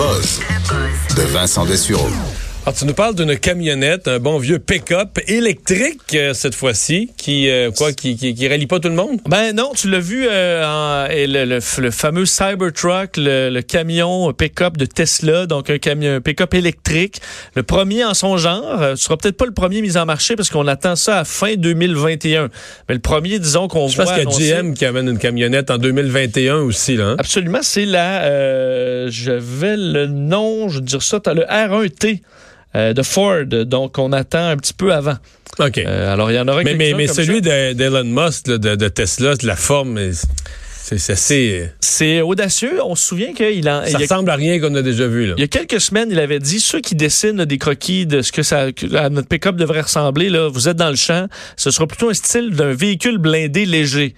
Buzz 0.00 0.40
de 1.14 1.24
Vincent 1.26 1.66
Dessureau. 1.66 2.49
Alors, 2.66 2.76
tu 2.78 2.84
nous 2.84 2.92
parles 2.92 3.14
d'une 3.14 3.38
camionnette, 3.38 4.06
un 4.06 4.18
bon 4.18 4.36
vieux 4.38 4.58
pick-up 4.58 5.18
électrique 5.26 5.98
euh, 6.14 6.34
cette 6.34 6.54
fois-ci, 6.54 7.10
qui 7.16 7.48
euh, 7.48 7.70
quoi, 7.70 7.92
qui, 7.94 8.16
qui, 8.16 8.34
qui 8.34 8.48
rallie 8.48 8.66
pas 8.66 8.78
tout 8.78 8.90
le 8.90 8.94
monde? 8.94 9.18
Ben 9.26 9.56
non, 9.56 9.72
tu 9.74 9.88
l'as 9.88 9.98
vu 9.98 10.26
euh, 10.30 10.62
en, 10.66 11.06
et 11.10 11.26
le, 11.26 11.46
le, 11.46 11.58
le 11.78 11.90
fameux 11.90 12.26
Cybertruck, 12.26 13.16
le, 13.16 13.48
le 13.48 13.62
camion 13.62 14.30
pick-up 14.34 14.76
de 14.76 14.84
Tesla, 14.84 15.46
donc 15.46 15.70
un 15.70 15.78
camion 15.78 16.16
un 16.16 16.20
pick-up 16.20 16.52
électrique, 16.52 17.22
le 17.54 17.62
premier 17.62 18.04
en 18.04 18.12
son 18.12 18.36
genre. 18.36 18.82
Euh, 18.82 18.94
ce 18.94 19.04
sera 19.04 19.16
peut-être 19.16 19.38
pas 19.38 19.46
le 19.46 19.54
premier 19.54 19.80
mis 19.80 19.96
en 19.96 20.04
marché 20.04 20.36
parce 20.36 20.50
qu'on 20.50 20.66
attend 20.68 20.96
ça 20.96 21.20
à 21.20 21.24
fin 21.24 21.54
2021. 21.56 22.50
Mais 22.90 22.94
le 22.94 23.00
premier, 23.00 23.38
disons 23.38 23.68
qu'on 23.68 23.88
Je 23.88 23.96
voit. 23.96 24.04
pense 24.04 24.36
qu'il 24.36 24.46
y 24.46 24.52
a 24.52 24.60
GM 24.62 24.74
qui 24.74 24.84
amène 24.84 25.08
une 25.08 25.18
camionnette 25.18 25.70
en 25.70 25.78
2021 25.78 26.56
aussi 26.58 26.96
là. 26.96 27.06
hein? 27.06 27.16
Absolument, 27.18 27.60
c'est 27.62 27.86
la. 27.86 28.22
euh, 28.24 29.08
je 29.10 29.32
vais 29.32 29.76
le 29.78 30.06
nom, 30.06 30.68
je 30.68 30.78
vais 30.78 30.84
dire 30.84 31.02
ça, 31.02 31.20
t'as 31.20 31.32
le 31.32 31.42
R1T. 31.44 32.20
Euh, 32.76 32.92
de 32.92 33.02
Ford, 33.02 33.44
donc 33.46 33.98
on 33.98 34.12
attend 34.12 34.46
un 34.48 34.56
petit 34.56 34.74
peu 34.74 34.92
avant. 34.92 35.16
Ok. 35.58 35.78
Euh, 35.78 36.12
alors 36.12 36.30
il 36.30 36.34
y 36.34 36.38
en 36.38 36.46
aura 36.48 36.62
mais 36.62 36.74
mais, 36.74 36.94
mais 36.94 37.06
comme 37.06 37.14
celui 37.16 37.40
de- 37.40 37.72
d'Elon 37.72 38.04
Musk 38.04 38.46
là, 38.48 38.58
de, 38.58 38.76
de 38.76 38.88
Tesla, 38.88 39.34
la 39.42 39.56
forme, 39.56 39.98
c'est 40.82 41.12
assez. 41.12 41.70
c'est 41.80 42.20
audacieux. 42.20 42.80
On 42.84 42.94
se 42.94 43.06
souvient 43.06 43.32
qu'il 43.32 43.68
en, 43.68 43.82
Ça 43.82 43.88
il 43.88 43.92
y 43.92 43.94
a 43.96 43.98
ressemble 43.98 44.30
à 44.30 44.36
rien 44.36 44.58
qu'on 44.60 44.74
a 44.74 44.82
déjà 44.82 45.06
vu 45.06 45.26
là. 45.26 45.34
Il 45.36 45.40
y 45.40 45.44
a 45.44 45.48
quelques 45.48 45.80
semaines, 45.80 46.08
il 46.10 46.18
avait 46.18 46.38
dit 46.38 46.60
ceux 46.60 46.80
qui 46.80 46.94
dessinent 46.94 47.44
des 47.44 47.58
croquis 47.58 48.06
de 48.06 48.22
ce 48.22 48.32
que 48.32 48.42
ça, 48.42 48.72
que 48.72 48.86
notre 49.08 49.28
pick-up 49.28 49.56
devrait 49.56 49.82
ressembler, 49.82 50.28
là, 50.30 50.48
vous 50.48 50.68
êtes 50.68 50.76
dans 50.76 50.90
le 50.90 50.96
champ, 50.96 51.26
ce 51.56 51.70
sera 51.70 51.86
plutôt 51.86 52.10
un 52.10 52.14
style 52.14 52.50
d'un 52.50 52.72
véhicule 52.72 53.18
blindé 53.18 53.66
léger. 53.66 54.14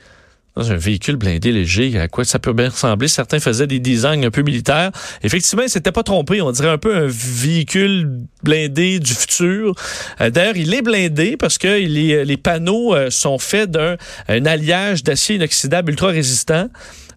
Dans 0.54 0.70
un 0.70 0.76
véhicule 0.76 1.16
blindé 1.16 1.50
léger, 1.50 1.98
à 1.98 2.08
quoi 2.08 2.24
ça 2.26 2.38
peut 2.38 2.52
bien 2.52 2.68
ressembler? 2.68 3.08
Certains 3.08 3.40
faisaient 3.40 3.66
des 3.66 3.78
designs 3.78 4.22
un 4.22 4.30
peu 4.30 4.42
militaires. 4.42 4.90
Effectivement, 5.22 5.62
il 5.62 5.70
s'était 5.70 5.92
pas 5.92 6.02
trompé. 6.02 6.42
On 6.42 6.52
dirait 6.52 6.68
un 6.68 6.78
peu 6.78 6.94
un 6.94 7.06
véhicule 7.08 8.18
blindé 8.42 8.98
du 8.98 9.14
futur. 9.14 9.74
Euh, 10.20 10.28
D'ailleurs, 10.28 10.56
il 10.56 10.74
est 10.74 10.82
blindé 10.82 11.38
parce 11.38 11.56
que 11.56 11.68
les 11.68 12.36
panneaux 12.36 12.94
euh, 12.94 13.08
sont 13.08 13.38
faits 13.38 13.70
d'un 13.70 13.96
un 14.28 14.44
alliage 14.44 15.02
d'acier 15.02 15.36
inoxydable 15.36 15.90
ultra 15.90 16.08
résistant. 16.08 16.68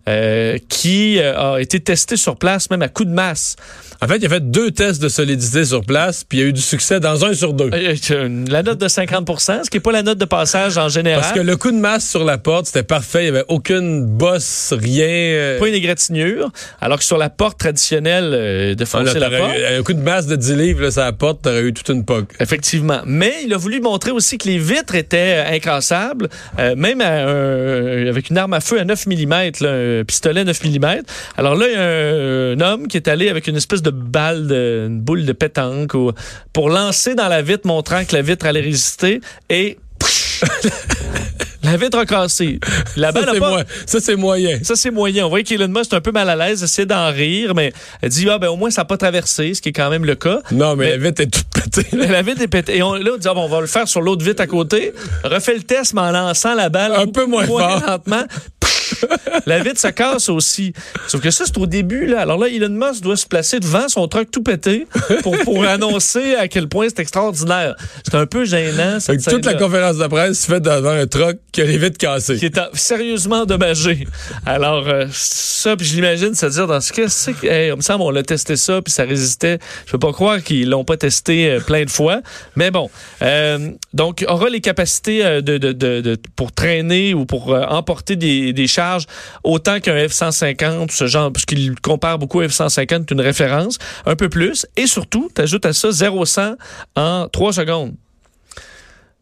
Euh, 0.08 0.58
qui 0.70 1.20
euh, 1.20 1.56
a 1.56 1.62
été 1.62 1.80
testé 1.80 2.16
sur 2.18 2.38
place, 2.38 2.70
même 2.70 2.82
à 2.82 2.88
coup 2.90 3.06
de 3.06 3.12
masse. 3.12 3.56
En 4.02 4.08
fait, 4.08 4.18
il 4.18 4.26
a 4.26 4.30
fait 4.30 4.52
deux 4.52 4.72
tests 4.72 5.02
de 5.02 5.10
solidité 5.10 5.66
sur 5.66 5.84
place, 5.84 6.24
puis 6.24 6.38
il 6.38 6.42
y 6.42 6.44
a 6.44 6.48
eu 6.50 6.54
du 6.54 6.62
succès 6.62 7.00
dans 7.00 7.24
un 7.26 7.34
sur 7.34 7.54
deux. 7.54 7.70
Euh, 7.74 8.46
La 8.50 8.62
note 8.62 8.78
de 8.80 8.88
50% 8.88 9.64
ce 9.64 9.70
qui 9.70 9.78
n'est 9.78 9.82
pas 9.82 9.92
la 9.92 10.04
note 10.04 10.18
de 10.18 10.26
passage 10.26 10.78
en 10.78 10.90
général. 10.90 11.22
Parce 11.22 11.34
que 11.34 11.40
le 11.40 11.58
coup 11.58 11.72
de 11.72 11.78
masse 11.78 12.08
sur 12.10 12.24
la 12.24 12.38
porte, 12.38 12.68
c'était 12.68 12.84
parfait. 12.84 13.22
Il 13.28 13.32
n'y 13.32 13.38
avait 13.38 13.46
aucune 13.48 14.06
bosse, 14.06 14.74
rien. 14.78 15.58
pas 15.60 15.68
une 15.68 15.74
égratignure, 15.74 16.52
alors 16.82 17.00
que 17.00 17.04
sur 17.06 17.18
la 17.18 17.30
porte 17.30 17.58
traditionnelle 17.58 18.76
de 18.76 18.84
Ah, 18.84 18.86
foncer 18.86 19.18
la 19.20 19.30
porte. 19.30 19.52
eu- 19.58 19.80
un 19.80 19.84
coup 19.84 19.94
de 19.94 20.02
masse 20.02 20.28
de 20.28 20.36
10 20.36 20.56
livres 20.56 20.82
là, 20.84 20.92
sur 20.92 21.02
la 21.02 21.14
porte, 21.14 21.42
t'aurais 21.44 21.62
eu 21.64 21.74
toute 21.74 21.90
une 21.90 22.06
poque. 22.06 22.34
Effectivement. 22.40 23.02
Mais 23.06 23.34
il 23.46 23.54
a 23.54 23.58
voulu 23.58 23.80
montrer 23.82 24.12
aussi 24.12 24.38
que 24.38 24.48
les 24.48 24.58
vitres 24.60 24.96
étaient 24.96 25.44
incassables, 25.48 26.30
euh, 26.60 26.76
même 26.76 27.02
à 27.02 27.16
avec 28.10 28.30
une 28.30 28.38
arme 28.38 28.54
à 28.54 28.62
feu 28.62 28.80
à 28.80 28.84
9 28.86 29.06
mm, 29.08 29.95
pistolet 30.04 30.44
9 30.44 30.64
mm. 30.64 30.86
Alors 31.38 31.56
là, 31.56 31.66
il 31.68 31.74
y 31.74 31.76
a 31.76 31.82
un, 31.82 32.52
un 32.58 32.62
homme 32.74 32.88
qui 32.88 32.98
est 32.98 33.08
allé 33.08 33.30
avec 33.30 33.48
une 33.48 33.56
espèce 33.56 33.82
de 33.82 33.90
balle, 33.92 34.48
de, 34.48 34.86
une 34.88 35.02
boule 35.02 35.26
de 35.26 35.34
pétanque 35.34 35.94
ou- 35.94 36.12
pour 36.54 36.70
lancer 36.70 37.16
dans 37.16 37.28
la 37.28 37.42
vitre, 37.42 37.66
montrant 37.68 38.04
que 38.06 38.16
la 38.16 38.22
vitre 38.22 38.46
allait 38.46 38.62
résister 38.62 39.22
et... 39.50 39.78
la 41.64 41.78
vitre 41.78 41.98
a 41.98 42.06
cassé. 42.06 42.60
La 42.96 43.08
Ça, 43.08 43.14
balle 43.14 43.30
a 43.30 43.34
c'est 43.34 43.40
pas... 43.40 43.50
moi- 43.50 43.64
ça, 43.88 44.00
c'est 44.00 44.16
moyen. 44.16 44.60
Ça, 44.62 44.76
c'est 44.76 44.92
moyen. 44.92 45.26
On 45.26 45.30
voit 45.30 45.42
qu'Elon 45.42 45.68
Musk 45.68 45.94
est 45.94 45.96
un 45.96 46.02
peu 46.02 46.12
mal 46.12 46.30
à 46.30 46.36
l'aise, 46.36 46.62
essaie 46.64 46.86
d'en 46.86 47.10
rire, 47.12 47.56
mais 47.56 47.74
elle 48.02 48.10
dit, 48.10 48.28
ah, 48.30 48.38
ben, 48.38 48.50
au 48.50 48.56
moins, 48.56 48.70
ça 48.70 48.82
n'a 48.82 48.86
pas 48.86 48.98
traversé, 48.98 49.54
ce 49.56 49.62
qui 49.62 49.70
est 49.70 49.74
quand 49.74 49.90
même 49.90 50.06
le 50.06 50.14
cas. 50.16 50.42
Non, 50.52 50.76
mais, 50.76 50.86
Mais- 50.86 50.92
la 50.92 50.98
vitre 51.10 51.22
est 51.24 51.28
toute 51.28 51.48
pétée. 51.48 51.88
La 51.98 52.22
vitre 52.22 52.42
est 52.42 52.48
pétée. 52.48 52.78
Et 52.78 52.84
on, 52.84 52.94
là, 52.94 53.12
on 53.16 53.18
dit, 53.18 53.28
ah, 53.28 53.34
bon, 53.34 53.46
on 53.46 53.50
va 53.50 53.62
le 53.62 53.68
faire 53.68 53.88
sur 53.88 54.02
l'autre 54.02 54.24
vitre 54.24 54.42
à 54.44 54.48
côté. 54.48 54.94
Refait 55.24 55.56
le 55.56 55.64
test, 55.64 55.94
mais 55.96 56.02
en 56.02 56.12
lançant 56.12 56.54
la 56.54 56.70
balle. 56.70 56.94
Un 56.94 57.08
peu 57.08 57.26
moins 57.26 57.46
fort. 57.48 57.82
lentement. 57.88 58.24
la 59.46 59.60
vitre 59.60 59.80
se 59.80 59.88
casse 59.88 60.30
aussi. 60.30 60.74
Sauf 61.08 61.22
que 61.22 61.32
ça, 61.32 61.46
c'est 61.46 61.58
au 61.58 61.66
début. 61.66 62.06
Là. 62.06 62.22
Alors 62.22 62.38
là, 62.38 62.48
Elon 62.48 62.70
Musk 62.70 63.02
doit 63.02 63.18
se 63.18 63.26
placer 63.26 63.60
devant 63.60 63.88
son 63.90 64.08
truck 64.08 64.30
tout 64.32 64.44
pété 64.44 64.88
pour, 65.24 65.38
pour 65.40 65.64
annoncer 65.66 66.36
à 66.36 66.48
quel 66.48 66.68
point 66.68 66.88
c'est 66.90 67.00
extraordinaire. 67.00 67.76
C'est 68.04 68.16
un 68.16 68.26
peu 68.26 68.46
gênant. 68.46 69.00
Fait 69.00 69.20
Cette 69.20 69.26
que 69.26 69.30
toute 69.32 69.46
la 69.46 69.54
conférence 69.56 69.98
de 69.98 70.08
presse 70.08 70.42
se 70.42 70.48
fait 70.48 70.60
devant 70.60 70.90
un 70.92 71.08
truck 71.08 71.38
qui 71.52 71.62
a 71.62 71.66
les 71.66 71.78
vitres 71.78 71.98
cassées. 71.98 72.38
qui 72.38 72.46
est 72.46 72.58
en- 72.58 72.68
sérieusement 72.74 73.42
endommagé. 73.42 74.08
Alors, 74.46 74.88
euh, 74.88 75.06
ça, 75.12 75.76
puis 75.76 75.86
je 75.86 75.96
l'imagine, 75.96 76.34
c'est-à-dire, 76.34 76.68
dans 76.68 76.82
ce 76.82 76.92
cas, 76.94 77.08
c'est 77.10 77.34
que, 77.34 77.48
hey, 77.48 77.70
il 77.70 77.76
me 77.76 77.82
semble, 77.82 78.04
on 78.04 78.10
l'a 78.12 78.24
testé 78.24 78.56
ça, 78.56 78.82
puis 78.82 78.92
ça 78.94 79.04
résistait. 79.04 79.60
Je 79.86 79.92
peux 79.92 80.00
pas 80.00 80.12
croire 80.14 80.42
qu'ils 80.44 80.70
l'ont 80.70 80.84
pas 80.84 80.98
testé 80.98 81.50
euh, 81.50 81.60
plein 81.60 81.84
de 81.86 81.90
fois. 81.90 82.22
Mais 82.56 82.72
bon. 82.72 82.90
Euh, 83.22 83.72
donc, 83.94 84.24
aura 84.28 84.50
les 84.50 84.62
capacités 84.62 85.26
euh, 85.26 85.42
de, 85.42 85.58
de, 85.58 85.72
de, 85.72 86.02
de- 86.02 86.18
pour 86.36 86.52
traîner 86.52 87.14
ou 87.14 87.26
pour 87.26 87.54
euh, 87.54 87.64
emporter 87.66 88.16
des, 88.16 88.54
des 88.54 88.68
charges 88.68 88.85
autant 89.44 89.80
qu'un 89.80 89.96
F-150, 90.08 90.92
ce 90.92 91.08
genre, 91.08 91.32
puisqu'il 91.32 91.80
compare 91.82 92.20
beaucoup 92.20 92.40
à 92.42 92.46
F-150, 92.48 93.12
une 93.12 93.22
référence, 93.22 93.78
un 94.06 94.16
peu 94.16 94.30
plus. 94.30 94.66
Et 94.78 94.88
surtout, 94.88 95.30
tu 95.34 95.42
ajoutes 95.42 95.66
à 95.66 95.74
ça 95.74 95.90
0-100 95.90 96.56
en 96.96 97.28
3 97.30 97.54
secondes. 97.54 97.94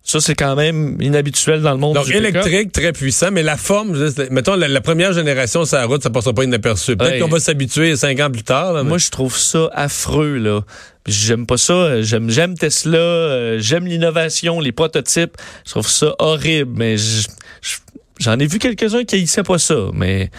Ça, 0.05 0.19
c'est 0.19 0.35
quand 0.35 0.57
même 0.57 0.97
inhabituel 1.01 1.61
dans 1.61 1.71
le 1.71 1.77
monde 1.77 1.95
Donc, 1.95 2.07
du 2.07 2.13
électrique, 2.13 2.73
très 2.73 2.91
puissant, 2.91 3.31
mais 3.31 3.41
la 3.41 3.55
forme, 3.55 3.97
mettons, 4.31 4.55
la, 4.57 4.67
la 4.67 4.81
première 4.81 5.13
génération 5.13 5.63
sur 5.63 5.77
la 5.77 5.85
route, 5.85 6.03
ça 6.03 6.09
passera 6.09 6.33
pas 6.33 6.43
inaperçu. 6.43 6.97
Peut-être 6.97 7.13
Ouais. 7.13 7.19
qu'on 7.19 7.29
va 7.29 7.39
s'habituer 7.39 7.95
cinq 7.95 8.19
ans 8.19 8.29
plus 8.29 8.43
tard. 8.43 8.73
là, 8.73 8.83
mais- 8.83 8.89
Moi, 8.89 8.97
je 8.97 9.09
trouve 9.09 9.37
ça 9.37 9.69
affreux, 9.71 10.35
là. 10.39 10.59
J'aime 11.07 11.45
pas 11.45 11.55
ça. 11.55 12.01
J'aime, 12.01 12.29
j'aime 12.29 12.57
Tesla. 12.57 12.97
euh, 12.97 13.57
j'aime 13.61 13.85
l'innovation, 13.87 14.59
les 14.59 14.73
prototypes. 14.73 15.37
Je 15.65 15.71
trouve 15.71 15.87
ça 15.87 16.13
horrible. 16.19 16.73
Mais 16.75 16.97
je- 16.97 17.27
je- 17.61 17.77
j'en 18.23 18.39
ai 18.39 18.47
vu 18.47 18.59
quelques-uns 18.59 19.03
qui 19.03 19.15
haïssaient 19.15 19.43
pas 19.43 19.57
ça. 19.57 19.75
Mais 19.93 20.31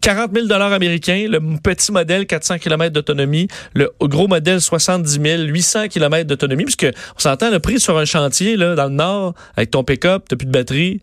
40 0.00 0.30
000 0.34 0.52
américains, 0.52 1.26
le 1.28 1.40
petit 1.62 1.92
modèle 1.92 2.26
400 2.26 2.58
km 2.58 2.92
d'autonomie, 2.92 3.48
le 3.74 3.90
gros 4.00 4.28
modèle 4.28 4.60
70 4.60 5.20
000, 5.22 5.42
800 5.42 5.88
km 5.88 6.26
d'autonomie, 6.26 6.64
puisque 6.64 6.86
on 7.16 7.18
s'entend 7.18 7.50
le 7.50 7.58
prix 7.58 7.80
sur 7.80 7.98
un 7.98 8.04
chantier 8.04 8.56
là 8.56 8.74
dans 8.74 8.84
le 8.84 8.94
nord 8.94 9.34
avec 9.56 9.70
ton 9.70 9.84
pick-up, 9.84 10.24
t'as 10.28 10.36
plus 10.36 10.46
de 10.46 10.52
batterie, 10.52 11.00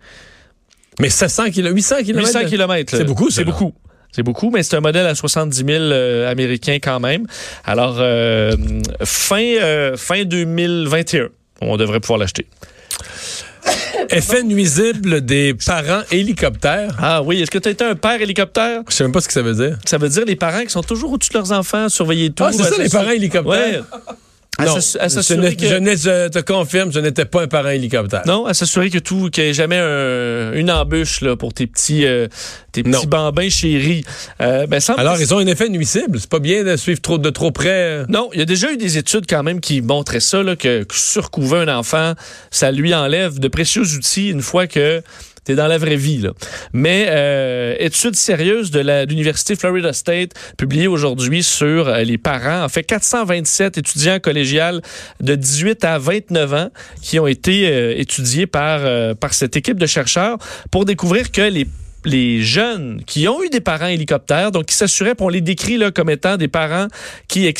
mais 1.00 1.09
700 1.09 1.52
km, 1.52 1.75
800 1.75 1.96
km. 2.03 2.19
800 2.19 2.46
km. 2.50 2.97
C'est 2.97 3.03
beaucoup, 3.03 3.30
C'est 3.30 3.46
beaucoup. 3.46 3.74
C'est 4.12 4.24
beaucoup, 4.24 4.50
mais 4.50 4.63
c'est 4.63 4.75
un 4.75 4.81
modèle 4.81 5.06
à 5.06 5.13
70 5.13 5.57
000 5.57 5.69
euh, 5.69 6.31
américains 6.31 6.80
quand 6.81 7.00
même. 7.00 7.28
Alors, 7.63 7.97
euh, 8.00 8.56
fin, 9.03 9.44
euh, 9.44 9.97
fin 9.97 10.24
2021, 10.24 11.30
on 11.62 11.78
devrait 11.78 12.00
pouvoir 12.00 12.18
l'acheter. 12.18 12.47
Effet 14.09 14.44
nuisible 14.44 15.22
des 15.22 15.53
parents 15.53 16.02
hélicoptères. 16.12 16.96
Ah 17.00 17.22
oui, 17.22 17.42
est-ce 17.42 17.52
que 17.52 17.58
tu 17.58 17.68
as 17.68 17.72
été 17.72 17.84
un 17.84 17.96
père 17.96 18.22
hélicoptère? 18.22 18.81
Je 18.90 18.94
sais 18.96 19.03
même 19.03 19.12
pas 19.12 19.22
ce 19.22 19.28
que 19.28 19.34
ça 19.34 19.42
veut 19.42 19.53
dire. 19.53 19.78
Ça 19.86 19.97
veut 19.97 20.09
dire 20.09 20.25
les 20.25 20.36
parents 20.36 20.64
qui 20.64 20.70
sont 20.70 20.81
toujours 20.81 21.13
au-dessus 21.13 21.31
de 21.31 21.38
leurs 21.38 21.51
enfants, 21.51 21.89
surveiller 21.89 22.31
tout. 22.31 22.44
Ah, 22.44 22.51
c'est 22.51 22.63
ça, 22.63 22.81
les 22.81 22.89
parents 22.89 23.12
hélicoptères? 23.12 23.84
Ouais. 23.92 24.13
À 24.60 24.66
Non, 24.66 24.76
à 24.76 24.80
je, 24.80 25.14
s'assurer 25.14 25.56
que... 25.56 26.28
te 26.30 26.40
confirme, 26.40 26.92
je 26.92 27.00
n'étais 27.00 27.26
pas 27.26 27.44
un 27.44 27.48
parent 27.48 27.70
hélicoptère. 27.70 28.24
Non, 28.26 28.46
à 28.46 28.54
s'assurer 28.54 28.90
que 28.90 29.00
tout, 29.00 29.30
qu'il 29.30 29.44
n'y 29.46 29.50
ait 29.52 29.54
jamais 29.54 29.78
un- 29.78 30.52
une 30.54 30.70
embûche 30.70 31.22
là, 31.22 31.36
pour 31.38 31.54
tes 31.54 31.66
petits, 31.66 32.06
euh, 32.06 32.28
tes 32.72 32.84
Non. 32.84 32.92
petits 32.98 33.08
bambins 33.08 33.50
chéris. 33.50 34.04
Euh, 34.42 34.68
ben, 34.68 34.80
Alors, 34.98 35.16
que 35.18 35.22
ils 35.22 35.34
ont 35.34 35.38
un 35.40 35.48
effet 35.48 35.70
nuisible. 35.70 36.20
C'est 36.20 36.30
pas 36.30 36.40
bien 36.40 36.64
de 36.64 36.76
suivre 36.76 37.00
trop, 37.02 37.18
de 37.18 37.30
trop 37.30 37.52
près. 37.52 37.70
euh. 37.70 38.06
Non, 38.10 38.30
il 38.34 38.40
y 38.40 38.42
a 38.42 38.46
déjà 38.46 38.72
eu 38.72 38.78
des 38.78 38.98
études 38.98 39.26
quand 39.30 39.44
même 39.44 39.62
qui 39.62 39.82
montraient 39.82 40.20
ça, 40.20 40.44
là, 40.44 40.56
que, 40.56 40.84
que 40.84 40.96
surcouver 40.96 41.60
un 41.60 41.78
enfant, 41.78 42.14
ça 42.52 42.72
lui 42.72 42.94
enlève 42.94 43.40
de 43.40 43.48
précieux 43.48 43.84
outils 43.96 44.30
une 44.30 44.42
fois 44.42 44.68
que 44.68 45.02
tu 45.45 45.51
es 45.53 45.56
dans 45.56 45.68
la 45.68 45.77
vraie 45.77 45.95
vie. 45.95 46.19
Là. 46.19 46.31
Mais 46.74 47.07
euh, 47.09 47.75
étude 47.80 48.15
sérieuse 48.15 48.71
de 48.71 49.06
l'Université 49.06 49.56
Florida 49.56 49.94
State 49.94 50.31
publiée 50.57 50.88
aujourd'hui 50.88 51.44
sur 51.44 51.88
euh, 51.88 52.03
les 52.03 52.18
parents. 52.18 52.63
En 52.63 52.69
fait, 52.69 52.83
427 52.83 53.77
étudiants 53.77 54.19
collégiales 54.19 54.81
de 55.19 55.36
18 55.36 55.83
à 55.83 55.97
29 55.97 56.53
ans 56.53 56.69
qui 57.01 57.19
ont 57.19 57.27
été 57.27 57.69
euh, 57.69 57.94
étudiés 57.97 58.47
par, 58.47 58.80
euh, 58.81 59.13
par 59.13 59.33
cette 59.33 59.56
équipe 59.57 59.77
de 59.77 59.86
chercheurs 59.86 60.38
pour 60.71 60.86
découvrir 60.86 61.31
que 61.31 61.41
les 62.06 62.41
jeunes 62.41 63.03
qui 63.06 63.27
ont 63.27 63.44
eu 63.44 63.50
des 63.50 63.59
parents 63.59 63.88
hélicoptères, 63.88 64.51
donc 64.51 64.68
qui 64.68 64.75
s'assuraient, 64.75 65.15
on 65.19 65.27
les 65.30 65.41
décrit 65.41 65.80
comme 65.94 66.09
étant 66.09 66.38
des 66.38 66.47
parents 66.47 66.88
qui 67.27 67.53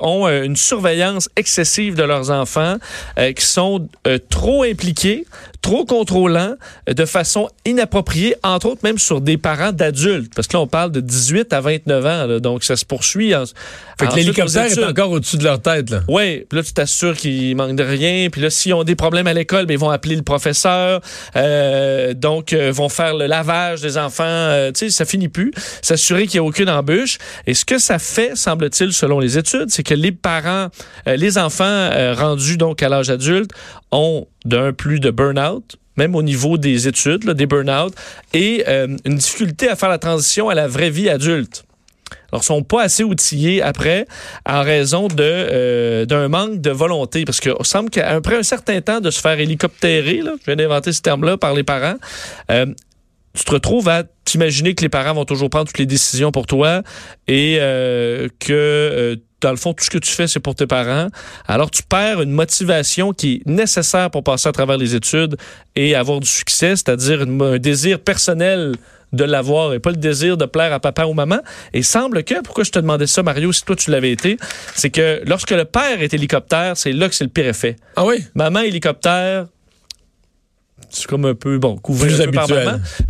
ont 0.00 0.28
une 0.28 0.54
surveillance 0.54 1.28
excessive 1.34 1.96
de 1.96 2.04
leurs 2.04 2.30
enfants, 2.30 2.76
qui 3.16 3.44
sont 3.44 3.88
trop 4.30 4.62
impliqués, 4.62 5.26
trop 5.64 5.86
contrôlants, 5.86 6.56
euh, 6.90 6.92
de 6.92 7.06
façon 7.06 7.48
inappropriée, 7.64 8.36
entre 8.42 8.66
autres 8.66 8.82
même 8.84 8.98
sur 8.98 9.22
des 9.22 9.38
parents 9.38 9.72
d'adultes, 9.72 10.32
parce 10.34 10.46
que 10.46 10.56
là 10.56 10.60
on 10.60 10.66
parle 10.66 10.92
de 10.92 11.00
18 11.00 11.52
à 11.54 11.62
29 11.62 12.06
ans, 12.06 12.26
là, 12.26 12.38
donc 12.38 12.64
ça 12.64 12.76
se 12.76 12.84
poursuit. 12.84 13.34
En, 13.34 13.44
Fait 13.98 14.06
que 14.06 14.14
l'hélicoptère 14.14 14.66
est 14.66 14.84
encore 14.84 15.10
au-dessus 15.10 15.38
de 15.38 15.44
leur 15.44 15.60
tête, 15.60 15.88
là. 15.90 16.00
Oui, 16.08 16.44
puis 16.48 16.58
là, 16.58 16.62
tu 16.62 16.72
t'assures 16.72 17.16
qu'ils 17.16 17.56
manquent 17.56 17.76
de 17.76 17.82
rien. 17.82 18.28
Puis 18.30 18.40
là, 18.40 18.50
s'ils 18.50 18.74
ont 18.74 18.84
des 18.84 18.94
problèmes 18.94 19.26
à 19.26 19.32
l'école, 19.32 19.66
ben, 19.66 19.74
ils 19.74 19.80
vont 19.80 19.90
appeler 19.90 20.16
le 20.16 20.22
professeur. 20.22 21.00
Euh, 21.36 22.14
donc, 22.14 22.52
euh, 22.52 22.70
vont 22.72 22.88
faire 22.88 23.14
le 23.14 23.26
lavage 23.26 23.80
des 23.80 23.96
enfants. 23.96 24.24
Euh, 24.24 24.72
tu 24.72 24.86
sais, 24.86 24.90
ça 24.90 25.04
finit 25.04 25.28
plus. 25.28 25.52
S'assurer 25.82 26.26
qu'il 26.26 26.40
n'y 26.40 26.46
a 26.46 26.48
aucune 26.48 26.68
embûche. 26.68 27.18
Et 27.46 27.54
ce 27.54 27.64
que 27.64 27.78
ça 27.78 27.98
fait, 27.98 28.36
semble-t-il, 28.36 28.92
selon 28.92 29.20
les 29.20 29.38
études, 29.38 29.70
c'est 29.70 29.82
que 29.82 29.94
les 29.94 30.12
parents, 30.12 30.68
euh, 31.08 31.16
les 31.16 31.38
enfants 31.38 31.90
rendus 32.14 32.56
donc 32.56 32.82
à 32.82 32.88
l'âge 32.88 33.10
adulte 33.10 33.50
ont 33.94 34.26
d'un 34.44 34.72
plus 34.74 35.00
de 35.00 35.10
burn-out 35.10 35.78
même 35.96 36.14
au 36.14 36.22
niveau 36.22 36.58
des 36.58 36.88
études, 36.88 37.30
des 37.30 37.46
burn-out, 37.46 37.94
et 38.32 38.64
euh, 38.66 38.96
une 39.04 39.14
difficulté 39.14 39.68
à 39.68 39.76
faire 39.76 39.88
la 39.88 39.98
transition 39.98 40.48
à 40.48 40.54
la 40.54 40.66
vraie 40.66 40.90
vie 40.90 41.08
adulte. 41.08 41.64
Alors, 42.30 42.42
ils 42.42 42.46
sont 42.46 42.62
pas 42.62 42.82
assez 42.82 43.04
outillés 43.04 43.62
après 43.62 44.06
en 44.44 44.62
raison 44.62 45.08
euh, 45.20 46.04
d'un 46.04 46.28
manque 46.28 46.60
de 46.60 46.70
volonté. 46.70 47.24
Parce 47.24 47.40
qu'il 47.40 47.54
semble 47.62 47.90
qu'après 47.90 48.36
un 48.36 48.42
certain 48.42 48.80
temps 48.80 49.00
de 49.00 49.10
se 49.10 49.20
faire 49.20 49.38
hélicoptérer, 49.38 50.20
là, 50.20 50.32
je 50.40 50.46
viens 50.46 50.56
d'inventer 50.56 50.92
ce 50.92 51.00
terme-là, 51.00 51.36
par 51.36 51.54
les 51.54 51.62
parents, 51.62 51.96
euh, 52.50 52.66
tu 53.34 53.44
te 53.44 53.50
retrouves 53.50 53.88
à 53.88 54.04
t'imaginer 54.24 54.74
que 54.74 54.82
les 54.82 54.88
parents 54.88 55.14
vont 55.14 55.24
toujours 55.24 55.50
prendre 55.50 55.66
toutes 55.66 55.78
les 55.78 55.86
décisions 55.86 56.32
pour 56.32 56.46
toi 56.46 56.82
et 57.28 57.58
euh, 57.60 58.28
que 58.38 58.52
euh, 58.52 59.16
dans 59.40 59.50
le 59.50 59.56
fond, 59.56 59.74
tout 59.74 59.84
ce 59.84 59.90
que 59.90 59.98
tu 59.98 60.10
fais, 60.10 60.26
c'est 60.26 60.40
pour 60.40 60.54
tes 60.54 60.66
parents. 60.66 61.08
Alors, 61.46 61.70
tu 61.70 61.82
perds 61.82 62.22
une 62.22 62.30
motivation 62.30 63.12
qui 63.12 63.34
est 63.34 63.46
nécessaire 63.46 64.10
pour 64.10 64.24
passer 64.24 64.48
à 64.48 64.52
travers 64.52 64.78
les 64.78 64.94
études 64.94 65.36
et 65.76 65.94
avoir 65.94 66.20
du 66.20 66.26
succès, 66.26 66.76
c'est-à-dire 66.76 67.22
un 67.22 67.58
désir 67.58 68.00
personnel 68.00 68.74
de 69.12 69.24
l'avoir 69.24 69.74
et 69.74 69.80
pas 69.80 69.90
le 69.90 69.96
désir 69.96 70.36
de 70.36 70.46
plaire 70.46 70.72
à 70.72 70.80
papa 70.80 71.04
ou 71.04 71.12
maman. 71.12 71.38
Et 71.72 71.82
semble 71.82 72.24
que, 72.24 72.40
pourquoi 72.42 72.64
je 72.64 72.70
te 72.70 72.78
demandais 72.78 73.06
ça, 73.06 73.22
Mario, 73.22 73.52
si 73.52 73.64
toi 73.64 73.76
tu 73.76 73.90
l'avais 73.90 74.12
été, 74.12 74.38
c'est 74.74 74.90
que 74.90 75.20
lorsque 75.26 75.50
le 75.50 75.64
père 75.64 76.00
est 76.00 76.12
hélicoptère, 76.14 76.76
c'est 76.76 76.92
là 76.92 77.08
que 77.08 77.14
c'est 77.14 77.24
le 77.24 77.30
pire 77.30 77.46
effet. 77.46 77.76
Ah 77.96 78.04
oui? 78.04 78.24
Maman 78.34 78.60
hélicoptère, 78.60 79.46
c'est 80.94 81.06
comme 81.06 81.24
un 81.26 81.34
peu, 81.34 81.58
bon, 81.58 81.76
couvert 81.76 82.06
Plus 82.08 82.20
un 82.20 82.26
peu 82.26 82.32
par. 82.32 82.46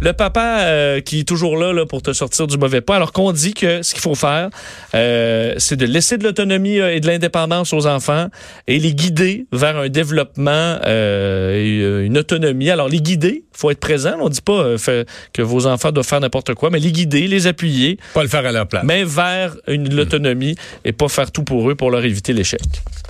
Le 0.00 0.12
papa 0.12 0.58
euh, 0.62 1.00
qui 1.00 1.20
est 1.20 1.25
toujours 1.28 1.56
là, 1.56 1.72
là 1.72 1.86
pour 1.86 2.02
te 2.02 2.12
sortir 2.12 2.46
du 2.46 2.56
mauvais 2.58 2.81
pas, 2.81 2.96
alors 2.96 3.12
qu'on 3.12 3.32
dit 3.32 3.54
que 3.54 3.82
ce 3.82 3.92
qu'il 3.94 4.02
faut 4.02 4.14
faire, 4.14 4.48
euh, 4.94 5.54
c'est 5.58 5.76
de 5.76 5.86
laisser 5.86 6.19
de 6.19 6.25
l'autonomie 6.25 6.78
euh, 6.81 6.94
et 6.94 7.00
de 7.00 7.06
l'indépendance 7.06 7.72
aux 7.72 7.86
enfants 7.86 8.28
et 8.66 8.78
les 8.78 8.94
guider 8.94 9.46
vers 9.52 9.76
un 9.76 9.88
développement 9.88 10.78
euh, 10.86 12.02
et 12.02 12.06
une 12.06 12.19
autonomie. 12.19 12.70
Alors 12.70 12.88
les 12.88 13.00
guider, 13.00 13.44
faut 13.52 13.70
être 13.70 13.81
présent. 13.81 14.14
On 14.20 14.28
dit 14.28 14.40
pas 14.40 14.76
fait- 14.78 15.06
que 15.32 15.42
vos 15.42 15.66
enfants 15.66 15.92
doivent 15.92 16.06
faire 16.06 16.20
n'importe 16.20 16.54
quoi, 16.54 16.70
mais 16.70 16.78
les 16.78 16.92
guider, 16.92 17.26
les 17.28 17.46
appuyer, 17.46 17.98
Pas 18.14 18.22
le 18.22 18.28
faire 18.28 18.46
à 18.46 18.52
leur 18.52 18.66
place. 18.66 18.84
mais 18.84 19.04
vers 19.04 19.54
une 19.69 19.94
l'autonomie 19.94 20.54
et 20.84 20.92
pas 20.92 21.08
faire 21.08 21.30
tout 21.30 21.44
pour 21.44 21.70
eux 21.70 21.75
pour 21.75 21.90
leur 21.90 22.04
éviter 22.04 22.32
l'échec. 22.32 22.60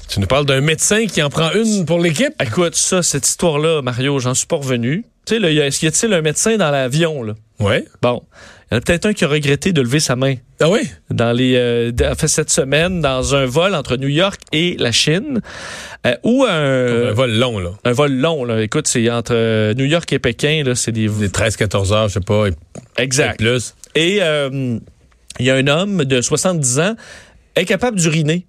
Tu 0.08 0.20
nous 0.20 0.26
parles 0.26 0.44
d'un 0.46 0.60
médecin 0.60 1.06
qui 1.06 1.22
en 1.22 1.30
prend 1.30 1.50
une 1.52 1.86
pour 1.86 1.98
l'équipe? 1.98 2.32
Écoute, 2.42 2.74
ça, 2.74 3.02
cette 3.02 3.26
histoire-là, 3.26 3.80
Mario, 3.82 4.18
j'en 4.18 4.34
suis 4.34 4.46
pas 4.46 4.56
revenu. 4.64 5.04
Tu 5.26 5.34
sais, 5.34 5.40
là, 5.40 5.50
y 5.50 5.60
a- 5.60 5.66
est-ce 5.66 5.78
qu'il 5.78 5.86
y 5.86 5.88
a-t-il 5.88 6.12
un 6.12 6.20
médecin 6.22 6.56
dans 6.56 6.70
l'avion, 6.70 7.22
là? 7.22 7.34
Ouais. 7.60 7.84
Bon. 8.02 8.22
Il 8.70 8.74
y 8.74 8.76
en 8.76 8.78
a 8.78 8.80
peut-être 8.80 9.06
un 9.06 9.12
qui 9.12 9.24
a 9.24 9.28
regretté 9.28 9.72
de 9.72 9.80
lever 9.82 10.00
sa 10.00 10.16
main. 10.16 10.34
Ah 10.60 10.68
oui? 10.68 10.80
Dans 11.10 11.32
les, 11.32 11.54
euh, 11.56 11.92
d- 11.92 12.06
en 12.06 12.14
fait, 12.14 12.28
cette 12.28 12.50
semaine, 12.50 13.00
dans 13.00 13.34
un 13.34 13.44
vol 13.46 13.74
entre 13.74 13.96
New 13.96 14.08
York 14.08 14.40
et 14.52 14.76
la 14.78 14.90
Chine, 14.90 15.40
euh, 16.06 16.16
ou 16.24 16.44
un, 16.44 17.08
un 17.08 17.12
vol 17.12 17.30
long, 17.32 17.58
là. 17.58 17.70
un 17.84 17.92
vol 17.92 18.12
long, 18.12 18.44
là. 18.44 18.62
Écoute, 18.62 18.88
c'est 18.88 19.08
entre 19.10 19.32
euh, 19.34 19.74
New 19.74 19.84
York 19.84 20.12
et 20.12 20.18
Pékin, 20.18 20.62
là, 20.64 20.74
c'est 20.74 20.92
des... 20.92 21.08
Des 21.08 21.28
13-14 21.28 21.92
heures, 21.92 22.08
je 22.08 22.14
sais 22.14 22.20
pas, 22.20 22.48
et 22.48 22.52
Exact. 22.98 23.38
plus. 23.38 23.74
Et 23.94 24.18
euh, 24.22 24.78
il 25.38 25.46
y 25.46 25.50
a 25.50 25.54
un 25.54 25.66
homme 25.68 26.04
de 26.04 26.20
70 26.20 26.80
ans 26.80 26.96
incapable 27.56 27.98
d'uriner. 27.98 28.46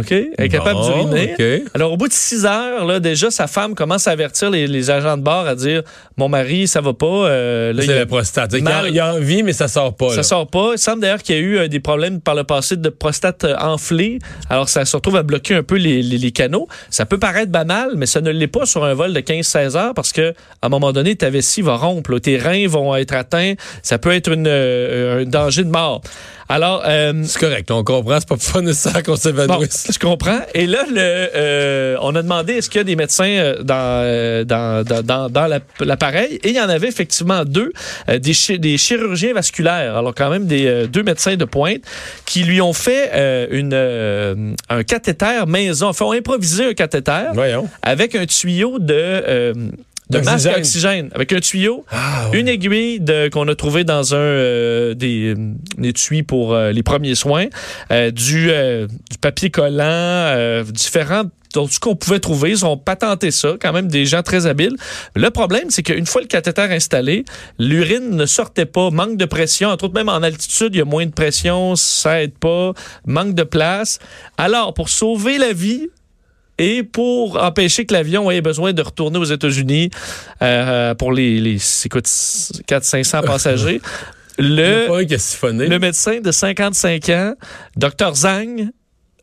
OK? 0.00 0.14
Incapable 0.38 0.74
Bon, 0.80 1.04
d'uriner. 1.04 1.34
OK. 1.62 1.70
Alors, 1.74 1.92
au 1.92 1.96
bout 1.96 2.08
de 2.08 2.12
6 2.12 2.44
heures, 2.46 2.84
là, 2.86 3.00
déjà, 3.00 3.30
sa 3.30 3.46
femme 3.46 3.74
commence 3.74 4.06
à 4.08 4.12
avertir 4.12 4.50
les, 4.50 4.66
les 4.66 4.90
agents 4.90 5.16
de 5.16 5.22
bord 5.22 5.46
à 5.46 5.54
dire 5.54 5.82
Mon 6.16 6.28
mari, 6.28 6.66
ça 6.68 6.80
va 6.80 6.92
pas. 6.92 7.06
euh, 7.06 7.72
C'est 7.80 7.86
la 7.98 8.06
prostate. 8.06 8.52
Il 8.54 8.58
y, 8.64 8.66
a, 8.66 8.70
mal- 8.82 8.90
il 8.90 9.00
a 9.00 9.14
envie, 9.14 9.42
mais 9.42 9.52
ça 9.52 9.68
sort 9.68 9.94
pas. 9.96 10.10
ça 10.10 10.16
là. 10.16 10.22
sort 10.22 10.46
pas. 10.46 10.70
Il 10.72 10.78
semble 10.78 11.00
d'ailleurs 11.02 11.22
qu'il 11.22 11.34
y 11.36 11.38
a 11.38 11.42
eu 11.42 11.58
euh, 11.58 11.68
des 11.68 11.80
problèmes 11.80 12.20
par 12.20 12.34
le 12.34 12.44
passé 12.44 12.76
de 12.76 12.88
prostate 12.88 13.44
euh, 13.44 13.56
enflée. 13.58 14.18
Alors, 14.50 14.68
ça 14.68 14.84
se 14.84 14.96
retrouve 14.96 15.16
à 15.16 15.22
bloquer 15.22 15.54
un 15.54 15.62
peu 15.62 15.76
les, 15.76 16.02
les- 16.02 16.18
les 16.18 16.30
canaux. 16.32 16.68
Ça 16.90 17.06
peut 17.06 17.18
paraître 17.18 17.50
banal, 17.52 17.90
mais 17.96 18.06
ça 18.06 18.20
ne 18.20 18.30
l'est 18.30 18.46
pas 18.46 18.66
sur 18.66 18.84
un 18.84 18.94
vol 18.94 19.12
de 19.12 19.20
15-16 19.20 19.76
heures 19.76 19.94
parce 19.94 20.12
que 20.12 20.30
à 20.62 20.66
un 20.66 20.68
moment 20.68 20.92
donné, 20.92 21.16
ta 21.16 21.30
vessie 21.30 21.62
va 21.62 21.76
rompre. 21.76 22.10
là. 22.12 22.20
Tes 22.20 22.36
reins 22.38 22.66
vont 22.68 22.94
être 22.96 23.14
atteints. 23.14 23.54
Ça 23.82 23.98
peut 23.98 24.12
être 24.12 24.30
une, 24.32 24.46
un 24.48 25.24
danger 25.24 25.64
de 25.64 25.70
mort. 25.70 26.00
Alors, 26.48 26.82
euh, 26.86 27.12
C'est 27.24 27.40
correct, 27.40 27.70
on 27.70 27.82
comprend. 27.82 28.18
C'est 28.20 28.28
pas 28.28 28.36
pas 28.36 28.60
nécessaire 28.60 29.02
qu'on 29.02 29.12
Bon, 29.12 29.16
s'évanouisse. 29.16 29.88
je 29.92 29.98
comprends. 29.98 30.38
Et 30.54 30.66
là, 30.66 30.84
le, 30.88 30.96
euh, 31.00 31.96
on 32.00 32.14
a 32.14 32.22
demandé 32.22 32.54
est-ce 32.54 32.70
qu'il 32.70 32.78
y 32.78 32.80
a 32.82 32.84
des 32.84 32.94
médecins 32.96 33.24
euh, 33.26 33.62
dans, 33.62 33.74
euh, 34.04 34.44
dans, 34.44 34.84
dans, 34.84 35.02
dans, 35.02 35.28
dans 35.28 35.46
la- 35.46 35.58
l'appareil? 35.80 36.38
Et 36.44 36.50
il 36.50 36.54
y 36.54 36.60
en 36.60 36.68
avait 36.68 36.88
effectivement 36.88 37.44
deux, 37.44 37.72
euh, 38.08 38.18
des, 38.18 38.32
chi- 38.32 38.58
des 38.60 38.78
chirurgiens 38.78 39.32
vasculaires. 39.34 39.96
Alors 39.96 40.14
quand 40.14 40.30
même 40.30 40.46
des 40.46 40.66
euh, 40.66 40.86
deux 40.86 41.02
médecins 41.02 41.36
de 41.36 41.44
pointe 41.44 41.80
qui 42.26 42.44
lui 42.44 42.60
ont 42.60 42.72
fait 42.72 43.10
euh, 43.14 43.46
une, 43.50 43.72
euh, 43.74 44.52
un 44.68 44.82
cathéter 44.84 45.44
maison. 45.46 45.88
Enfin, 45.88 46.04
ont 46.04 46.12
improvisé 46.12 46.66
un 46.66 46.74
cathéter 46.74 47.26
Voyons. 47.34 47.68
avec 47.82 48.14
un 48.14 48.26
tuyau 48.26 48.78
de... 48.78 49.54
de 50.10 50.18
masque 50.18 50.28
D'oxygène. 50.30 50.54
à 50.54 50.58
oxygène, 50.58 51.10
avec 51.14 51.32
un 51.32 51.40
tuyau, 51.40 51.84
Ah, 51.90 52.28
ouais. 52.30 52.40
une 52.40 52.48
aiguille 52.48 53.00
de- 53.00 53.28
qu'on 53.28 53.48
a 53.48 53.54
trouvé 53.54 53.82
dans 53.84 54.14
un 54.14 54.18
euh, 54.18 54.94
des, 54.94 55.34
euh, 55.34 55.52
des 55.78 55.88
étui 55.88 56.22
pour 56.22 56.54
euh, 56.54 56.70
les 56.72 56.82
premiers 56.82 57.14
soins, 57.14 57.46
euh, 57.90 58.10
du, 58.10 58.50
euh, 58.50 58.86
du 59.10 59.18
papier 59.20 59.50
collant, 59.50 59.84
euh, 59.84 60.62
différents 60.64 61.24
tout 61.54 61.68
ce 61.68 61.80
qu'on 61.80 61.96
pouvait 61.96 62.18
trouver, 62.18 62.50
ils 62.50 62.66
ont 62.66 62.76
patenté 62.76 63.30
ça, 63.30 63.54
quand 63.58 63.72
même 63.72 63.88
des 63.88 64.04
gens 64.04 64.22
très 64.22 64.44
habiles. 64.46 64.76
Le 65.14 65.30
problème, 65.30 65.70
c'est 65.70 65.82
qu'une 65.82 66.04
fois 66.04 66.20
le 66.20 66.26
cathéter 66.26 66.60
installé, 66.60 67.24
l'urine 67.58 68.10
ne 68.10 68.26
sortait 68.26 68.66
pas, 68.66 68.90
manque 68.90 69.16
de 69.16 69.24
pression, 69.24 69.70
entre 69.70 69.84
autres 69.84 69.94
même 69.94 70.10
en 70.10 70.22
altitude, 70.22 70.74
il 70.74 70.78
y 70.78 70.80
a 70.82 70.84
moins 70.84 71.06
de 71.06 71.12
pression, 71.12 71.74
ça 71.74 72.22
aide 72.22 72.36
pas, 72.38 72.72
manque 73.06 73.34
de 73.34 73.42
place. 73.44 74.00
Alors, 74.36 74.74
pour 74.74 74.90
sauver 74.90 75.38
la 75.38 75.54
vie, 75.54 75.88
et 76.58 76.82
pour 76.82 77.42
empêcher 77.42 77.84
que 77.84 77.92
l'avion 77.92 78.30
ait 78.30 78.40
besoin 78.40 78.72
de 78.72 78.82
retourner 78.82 79.18
aux 79.18 79.24
États-Unis 79.24 79.90
euh, 80.42 80.94
pour 80.94 81.12
les, 81.12 81.40
les 81.40 81.58
400-500 81.58 83.24
passagers, 83.24 83.80
le, 84.38 85.66
le 85.68 85.78
médecin 85.78 86.20
de 86.20 86.32
55 86.32 87.08
ans, 87.10 87.34
Dr 87.76 88.14
Zhang, 88.14 88.70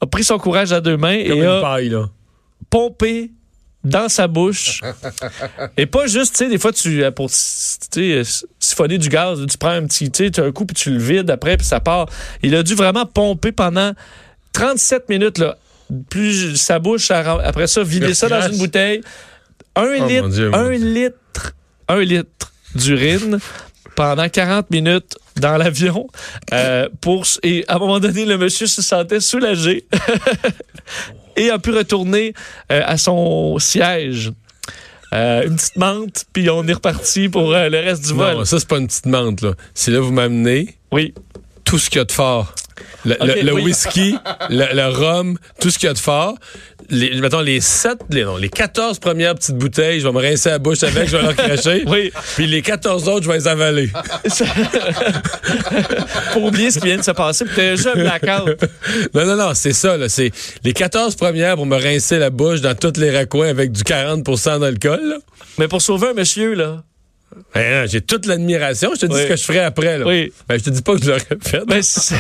a 0.01 0.05
pris 0.05 0.23
son 0.23 0.37
courage 0.37 0.73
à 0.73 0.81
deux 0.81 0.97
mains 0.97 1.23
Comme 1.27 1.37
et 1.37 1.45
a 1.45 1.61
paille, 1.61 1.89
là. 1.89 2.09
pompé 2.69 3.31
dans 3.83 4.09
sa 4.09 4.27
bouche. 4.27 4.81
et 5.77 5.85
pas 5.85 6.07
juste, 6.07 6.33
tu 6.33 6.45
sais, 6.45 6.49
des 6.49 6.57
fois, 6.57 6.71
tu, 6.71 7.03
euh, 7.03 7.11
pour 7.11 7.29
euh, 7.29 8.23
siphonner 8.59 8.97
du 8.97 9.09
gaz, 9.09 9.45
tu 9.49 9.57
prends 9.57 9.69
un 9.69 9.85
petit, 9.85 10.09
tu 10.09 10.31
un 10.39 10.51
coup, 10.51 10.65
puis 10.65 10.75
tu 10.75 10.91
le 10.91 10.99
vides 10.99 11.29
après, 11.29 11.57
puis 11.57 11.65
ça 11.65 11.79
part. 11.79 12.07
Il 12.41 12.55
a 12.55 12.63
dû 12.63 12.75
vraiment 12.75 13.05
pomper 13.05 13.51
pendant 13.51 13.93
37 14.53 15.09
minutes, 15.09 15.37
là. 15.37 15.57
Plus 16.09 16.55
sa 16.55 16.79
bouche, 16.79 17.11
après 17.11 17.67
ça, 17.67 17.83
vider 17.83 18.13
ça 18.13 18.27
dans 18.29 18.47
une 18.47 18.57
bouteille. 18.57 19.01
Un 19.75 19.85
Oh, 19.99 20.05
litre, 20.07 20.27
Dieu, 20.29 20.51
un 20.53 20.71
litre, 20.71 21.55
un 21.87 21.99
litre 22.01 22.51
d'urine 22.75 23.39
pendant 23.95 24.27
40 24.29 24.69
minutes 24.71 25.15
dans 25.39 25.57
l'avion. 25.57 26.07
euh, 26.53 26.87
pour, 27.01 27.25
et 27.43 27.65
à 27.67 27.75
un 27.75 27.79
moment 27.79 27.99
donné, 27.99 28.25
le 28.25 28.37
monsieur 28.37 28.67
se 28.67 28.81
sentait 28.81 29.19
soulagé 29.19 29.85
et 31.35 31.49
a 31.49 31.59
pu 31.59 31.71
retourner 31.71 32.33
euh, 32.71 32.81
à 32.85 32.97
son 32.97 33.57
siège. 33.59 34.31
Euh, 35.13 35.43
une 35.45 35.55
petite 35.55 35.75
menthe, 35.75 36.25
puis 36.33 36.49
on 36.49 36.67
est 36.67 36.73
reparti 36.73 37.29
pour 37.29 37.53
euh, 37.53 37.69
le 37.69 37.77
reste 37.79 38.03
du 38.07 38.13
vol. 38.13 38.37
Non, 38.37 38.45
ça, 38.45 38.59
c'est 38.59 38.67
pas 38.67 38.77
une 38.77 38.87
petite 38.87 39.05
menthe, 39.05 39.41
là. 39.41 39.53
C'est 39.75 39.91
là, 39.91 39.99
vous 39.99 40.11
m'amenez 40.11 40.75
Oui. 40.91 41.13
tout 41.63 41.77
ce 41.77 41.89
qu'il 41.91 41.99
y 41.99 42.01
a 42.01 42.05
de 42.05 42.11
fort. 42.11 42.53
Le, 43.05 43.15
Ok, 43.19 43.27
le- 43.35 43.41
le 43.41 43.53
oui. 43.53 43.63
whisky, 43.63 44.15
le, 44.49 44.73
le 44.73 44.87
rhum, 44.87 45.37
tout 45.59 45.69
ce 45.69 45.77
qu'il 45.77 45.87
y 45.87 45.89
a 45.89 45.93
de 45.93 45.99
fort. 45.99 46.35
Les, 46.89 47.19
mettons, 47.21 47.39
les 47.41 47.61
7, 47.61 47.97
les, 48.09 48.23
non, 48.25 48.35
les 48.37 48.49
14 48.49 48.99
premières 48.99 49.35
petites 49.35 49.55
bouteilles, 49.57 49.99
je 50.01 50.07
vais 50.07 50.11
me 50.13 50.19
rincer 50.19 50.49
la 50.49 50.59
bouche 50.59 50.83
avec, 50.83 51.07
je 51.09 51.15
vais 51.17 51.23
leur 51.23 51.35
cracher. 51.35 51.83
Oui. 51.87 52.11
Puis 52.35 52.45
les 52.47 52.61
14 52.61 53.07
autres, 53.07 53.23
je 53.23 53.29
vais 53.29 53.37
les 53.37 53.47
avaler. 53.47 53.89
pour 56.33 56.43
oublier 56.43 56.71
ce 56.71 56.79
qui 56.79 56.87
vient 56.87 56.97
de 56.97 57.03
se 57.03 57.11
passer, 57.11 57.45
puis 57.45 57.55
t'as 57.55 57.91
un 57.91 57.95
blackout. 57.95 58.63
Non, 59.13 59.25
non, 59.25 59.35
non, 59.35 59.51
c'est 59.53 59.73
ça, 59.73 59.97
là. 59.97 60.09
C'est 60.09 60.31
les 60.63 60.73
14 60.73 61.15
premières 61.15 61.55
pour 61.55 61.65
me 61.65 61.77
rincer 61.77 62.19
la 62.19 62.29
bouche 62.29 62.61
dans 62.61 62.75
tous 62.75 62.99
les 62.99 63.15
raccoins 63.15 63.47
avec 63.49 63.71
du 63.71 63.83
40% 63.83 64.59
d'alcool. 64.59 65.17
Mais 65.57 65.67
pour 65.67 65.81
sauver 65.81 66.09
un 66.09 66.13
monsieur, 66.13 66.53
là, 66.53 66.83
Ben, 67.53 67.87
J'ai 67.87 68.01
toute 68.01 68.25
l'admiration. 68.25 68.91
Je 68.95 69.01
te 69.01 69.05
dis 69.05 69.13
Oui. 69.15 69.21
ce 69.23 69.27
que 69.27 69.35
je 69.35 69.43
ferais 69.43 69.59
après. 69.63 69.97
Là. 69.99 70.05
Oui. 70.07 70.31
Ben, 70.47 70.57
je 70.59 70.63
te 70.63 70.69
dis 70.69 70.81
pas 70.81 70.95
que 70.95 71.01
je 71.03 71.07
l'aurais 71.07 71.21
fait. 71.41 71.63
Ben, 71.67 71.81
c'est 71.81 72.15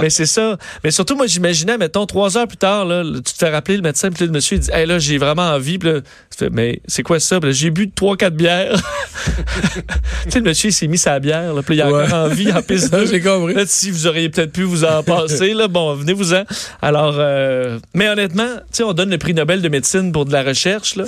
mais 0.00 0.10
c'est 0.10 0.26
ça. 0.26 0.56
Mais 0.84 0.90
surtout, 0.90 1.16
moi, 1.16 1.26
j'imaginais, 1.26 1.78
mettons, 1.78 2.06
trois 2.06 2.36
heures 2.38 2.48
plus 2.48 2.56
tard, 2.56 2.84
là, 2.84 3.02
tu 3.04 3.22
te 3.32 3.38
fais 3.38 3.50
rappeler 3.50 3.76
le 3.76 3.82
médecin, 3.82 4.10
puis 4.10 4.24
le 4.26 4.32
monsieur, 4.32 4.56
il 4.56 4.60
dit, 4.60 4.70
hey, 4.72 4.86
là, 4.86 4.98
j'ai 4.98 5.18
vraiment 5.18 5.48
envie. 5.50 5.78
Puis 5.78 5.90
là, 5.92 6.00
tu 6.00 6.38
fais, 6.38 6.50
mais 6.50 6.80
c'est 6.86 7.02
quoi 7.02 7.20
ça? 7.20 7.38
J'ai 7.50 7.70
bu 7.70 7.90
trois, 7.90 8.16
quatre 8.16 8.34
bières. 8.34 8.74
tu 10.24 10.30
sais, 10.30 10.38
le 10.38 10.44
monsieur, 10.44 10.70
il 10.70 10.72
s'est 10.72 10.86
mis 10.86 10.98
sa 10.98 11.18
bière, 11.20 11.54
là, 11.54 11.62
puis 11.62 11.76
il 11.76 11.82
a 11.82 11.90
Ouais. 11.90 12.04
encore 12.04 12.26
envie, 12.26 12.52
en 12.52 12.62
piste 12.62 12.94
j'ai 13.10 13.20
compris. 13.20 13.54
Là, 13.54 13.64
si 13.66 13.90
vous 13.90 14.06
auriez 14.06 14.28
peut-être 14.28 14.52
pu 14.52 14.62
vous 14.62 14.84
en 14.84 15.02
passer, 15.02 15.54
là, 15.54 15.66
bon, 15.68 15.94
venez-vous-en. 15.94 16.44
Alors, 16.82 17.16
euh, 17.18 17.78
mais 17.94 18.08
honnêtement, 18.08 18.48
tu 18.56 18.62
sais, 18.72 18.82
on 18.84 18.92
donne 18.92 19.10
le 19.10 19.18
prix 19.18 19.34
Nobel 19.34 19.62
de 19.62 19.68
médecine 19.68 20.12
pour 20.12 20.24
de 20.24 20.32
la 20.32 20.42
recherche, 20.42 20.96
là. 20.96 21.04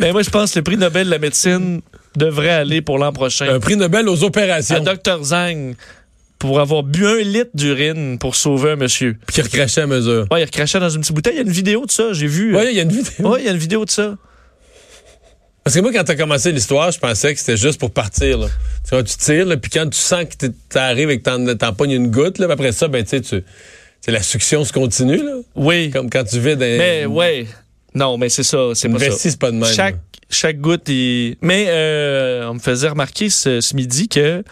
Mais 0.00 0.12
moi, 0.12 0.22
je 0.22 0.30
pense 0.30 0.52
que 0.52 0.58
le 0.58 0.62
prix 0.62 0.76
Nobel 0.76 1.06
de 1.06 1.10
la 1.10 1.18
médecine 1.18 1.80
devrait 2.20 2.50
aller 2.50 2.82
pour 2.82 2.98
l'an 2.98 3.12
prochain 3.12 3.52
Un 3.52 3.60
prix 3.60 3.76
Nobel 3.76 4.08
aux 4.08 4.24
opérations. 4.24 4.76
à 4.76 4.94
Dr 4.94 5.24
Zang 5.24 5.74
pour 6.38 6.58
avoir 6.58 6.82
bu 6.82 7.06
un 7.06 7.22
litre 7.22 7.50
d'urine 7.54 8.18
pour 8.18 8.34
sauver 8.34 8.72
un 8.72 8.76
monsieur. 8.76 9.16
Puis 9.26 9.34
qui 9.34 9.42
recrachait 9.42 9.82
à 9.82 9.86
mesure. 9.86 10.26
Ouais, 10.30 10.40
il 10.40 10.44
recrachait 10.44 10.80
dans 10.80 10.88
une 10.88 11.02
petite 11.02 11.14
bouteille. 11.14 11.34
Il 11.34 11.36
y 11.36 11.40
a 11.40 11.42
une 11.42 11.52
vidéo 11.52 11.84
de 11.84 11.90
ça, 11.90 12.12
j'ai 12.12 12.26
vu. 12.26 12.56
Oui, 12.56 12.62
il 12.70 12.76
y 12.76 12.80
a 12.80 12.82
une 12.82 12.92
vidéo. 12.92 13.28
Ouais, 13.28 13.40
il 13.40 13.46
y 13.46 13.48
a 13.48 13.52
une 13.52 13.58
vidéo 13.58 13.84
de 13.84 13.90
ça. 13.90 14.16
Parce 15.62 15.76
que 15.76 15.80
moi, 15.82 15.92
quand 15.92 16.04
t'as 16.04 16.16
commencé 16.16 16.50
l'histoire, 16.50 16.90
je 16.90 16.98
pensais 16.98 17.34
que 17.34 17.38
c'était 17.38 17.58
juste 17.58 17.78
pour 17.78 17.90
partir. 17.90 18.38
Là. 18.38 18.46
Tu 18.84 18.90
vois, 18.90 19.02
tu 19.02 19.16
tires, 19.16 19.44
là, 19.44 19.58
puis 19.58 19.70
quand 19.70 19.88
tu 19.88 19.98
sens 19.98 20.24
que 20.24 20.46
t'arrives 20.70 21.10
et 21.10 21.20
que 21.20 21.52
t'en, 21.54 21.72
pognes 21.74 21.90
une 21.90 22.10
goutte, 22.10 22.38
là, 22.38 22.46
après 22.50 22.72
ça, 22.72 22.88
ben, 22.88 23.04
tu 23.04 23.22
sais, 23.22 23.44
la 24.08 24.22
succion 24.22 24.64
se 24.64 24.72
continue, 24.72 25.22
là. 25.22 25.34
Oui. 25.54 25.90
Comme 25.90 26.08
quand 26.08 26.24
tu 26.24 26.40
vides 26.40 26.62
un, 26.62 26.78
Mais 26.78 27.06
ouais. 27.06 27.46
Non, 27.94 28.16
mais 28.16 28.30
c'est 28.30 28.42
ça, 28.42 28.70
c'est 28.74 28.88
pas 28.88 28.98
ça. 28.98 29.10
c'est 29.10 29.38
pas 29.38 29.50
de 29.50 29.56
même. 29.56 29.72
Chaque, 29.72 29.98
chaque 30.30 30.58
goutte 30.58 30.88
est... 30.88 31.36
Mais 31.42 31.66
euh, 31.68 32.48
on 32.48 32.54
me 32.54 32.60
faisait 32.60 32.88
remarquer 32.88 33.28
ce, 33.28 33.60
ce 33.60 33.74
midi 33.74 34.08
que... 34.08 34.42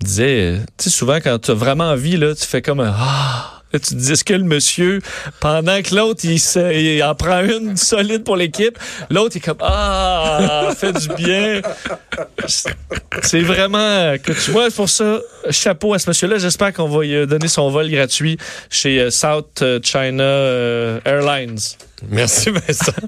disait, 0.00 0.60
tu 0.78 0.84
sais, 0.84 0.90
souvent 0.90 1.16
quand 1.16 1.38
tu 1.38 1.50
as 1.50 1.54
vraiment 1.54 1.90
envie, 1.90 2.16
là, 2.16 2.34
tu 2.34 2.46
fais 2.46 2.62
comme 2.62 2.80
un... 2.80 2.94
Ah! 2.96 3.52
Tu 3.72 3.80
te 3.80 3.94
dis, 3.94 4.12
est-ce 4.12 4.24
que 4.24 4.32
le 4.32 4.44
monsieur, 4.44 5.00
pendant 5.40 5.82
que 5.82 5.94
l'autre, 5.94 6.20
il, 6.24 6.40
il 6.72 7.02
en 7.02 7.14
prend 7.14 7.42
une 7.42 7.76
solide 7.76 8.24
pour 8.24 8.36
l'équipe, 8.36 8.78
l'autre, 9.10 9.36
il 9.36 9.38
est 9.38 9.40
comme, 9.42 9.58
ah, 9.60 10.70
fait 10.74 10.92
du 10.92 11.08
bien. 11.14 11.60
C'est 12.46 13.40
vraiment, 13.40 14.16
que 14.22 14.32
tu 14.32 14.52
vois, 14.52 14.70
pour 14.70 14.88
ça, 14.88 15.18
chapeau 15.50 15.92
à 15.92 15.98
ce 15.98 16.08
monsieur-là. 16.08 16.38
J'espère 16.38 16.72
qu'on 16.72 16.88
va 16.88 17.04
lui 17.04 17.26
donner 17.26 17.48
son 17.48 17.68
vol 17.68 17.90
gratuit 17.90 18.38
chez 18.70 18.98
euh, 18.98 19.10
South 19.10 19.62
China 19.82 20.22
euh, 20.22 21.00
Airlines. 21.04 21.58
Merci, 22.08 22.50
Vincent. 22.50 22.92